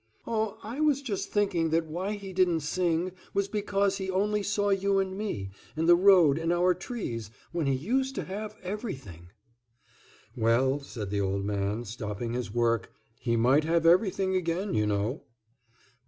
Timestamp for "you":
4.69-4.97, 14.73-14.87